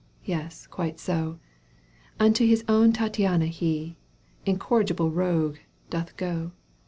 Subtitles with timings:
[0.25, 1.37] Yes, quite so!
[2.19, 5.57] Unto his own Tattiana he, V' Incorrigible rogue,
[5.91, 6.53] doth go.